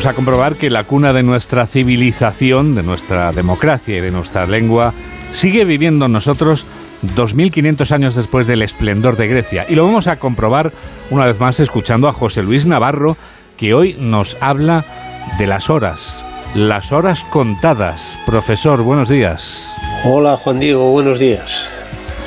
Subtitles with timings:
[0.00, 4.46] vamos a comprobar que la cuna de nuestra civilización, de nuestra democracia y de nuestra
[4.46, 4.94] lengua
[5.30, 6.64] sigue viviendo en nosotros
[7.16, 9.66] 2.500 años después del esplendor de Grecia.
[9.68, 10.72] Y lo vamos a comprobar
[11.10, 13.18] una vez más escuchando a José Luis Navarro,
[13.58, 14.86] que hoy nos habla
[15.38, 16.24] de las horas,
[16.54, 18.18] las horas contadas.
[18.24, 19.70] Profesor, buenos días.
[20.06, 21.58] Hola Juan Diego, buenos días.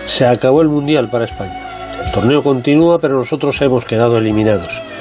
[0.05, 1.57] Se acabó el Mundial para España.
[2.05, 4.92] El torneo continúa, pero nosotros hemos quedado eliminados.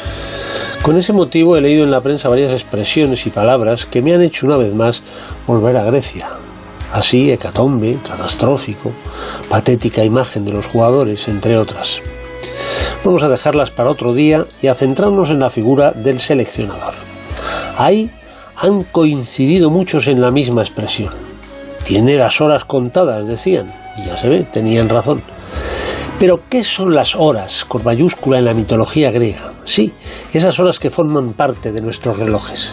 [0.83, 4.23] Con ese motivo he leído en la prensa varias expresiones y palabras que me han
[4.23, 5.05] hecho una vez más
[5.47, 6.29] volver a Grecia.
[6.93, 8.91] Así, hecatombe, catastrófico,
[9.49, 12.01] patética imagen de los jugadores, entre otras.
[13.05, 16.95] Vamos a dejarlas para otro día y a centrarnos en la figura del seleccionador.
[17.79, 18.11] Ahí
[18.57, 21.13] han coincidido muchos en la misma expresión.
[21.85, 25.23] Tiene las horas contadas, decían, y ya se ve, tenían razón.
[26.23, 29.55] Pero, ¿qué son las horas con mayúscula en la mitología griega?
[29.65, 29.93] Sí,
[30.33, 32.71] esas horas que forman parte de nuestros relojes.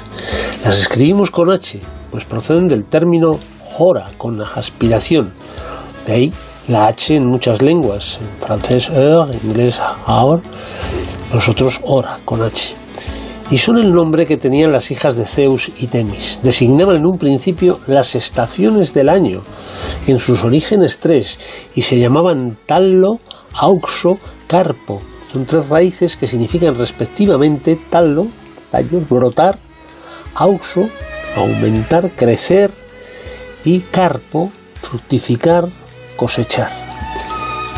[0.63, 1.79] Las escribimos con H,
[2.11, 3.39] pues proceden del término
[3.79, 5.33] hora, con aspiración.
[6.05, 6.33] De ahí
[6.67, 10.43] la H en muchas lenguas, en francés heure, en inglés hour,
[11.33, 12.75] nosotros hora, con H.
[13.51, 16.39] Y son el nombre que tenían las hijas de Zeus y Temis.
[16.43, 19.41] Designaban en un principio las estaciones del año,
[20.05, 21.39] en sus orígenes tres,
[21.73, 23.19] y se llamaban Tallo,
[23.53, 25.01] auxo, carpo.
[25.33, 28.27] Son tres raíces que significan respectivamente tallo,
[28.69, 29.57] tallo, brotar,
[30.35, 30.89] auxo,
[31.35, 32.71] aumentar, crecer,
[33.63, 35.69] y carpo, fructificar,
[36.15, 36.88] cosechar.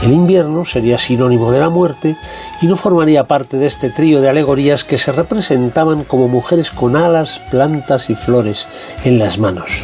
[0.04, 2.16] El invierno sería sinónimo de la muerte
[2.60, 6.96] y no formaría parte de este trío de alegorías que se representaban como mujeres con
[6.96, 8.66] alas, plantas y flores
[9.04, 9.84] en las manos.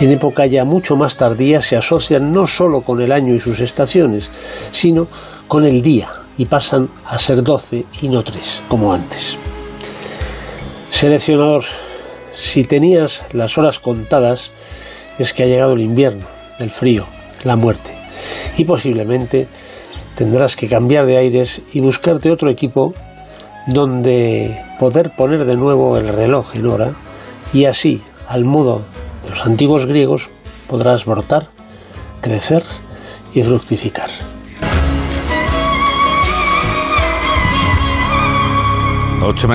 [0.00, 3.60] En época ya mucho más tardía se asocian no solo con el año y sus
[3.60, 4.28] estaciones,
[4.72, 5.08] sino
[5.48, 9.38] con el día y pasan a ser doce y no tres, como antes.
[10.90, 11.64] Seleccionador,
[12.36, 14.50] si tenías las horas contadas,
[15.18, 16.26] es que ha llegado el invierno,
[16.58, 17.06] el frío,
[17.44, 18.03] la muerte.
[18.56, 19.48] Y posiblemente
[20.14, 22.94] tendrás que cambiar de aires y buscarte otro equipo
[23.66, 26.94] donde poder poner de nuevo el reloj en hora
[27.52, 28.82] y así, al modo
[29.24, 30.28] de los antiguos griegos,
[30.68, 31.48] podrás brotar,
[32.20, 32.64] crecer
[33.32, 34.10] y fructificar.
[39.26, 39.52] 8 menos